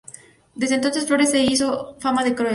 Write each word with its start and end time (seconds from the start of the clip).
Desde 0.55 0.73
entonces 0.73 1.05
Flores 1.05 1.29
se 1.29 1.43
hizo 1.43 1.95
fama 1.99 2.23
de 2.23 2.33
cruel. 2.33 2.49